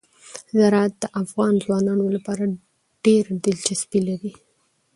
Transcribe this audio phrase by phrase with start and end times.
[0.57, 2.43] زراعت د افغان ځوانانو لپاره
[3.05, 4.31] ډېره دلچسپي لري.